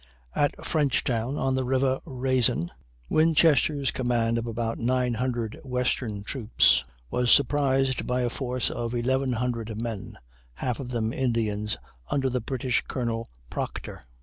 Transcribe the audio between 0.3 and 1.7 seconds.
At Frenchtown, on the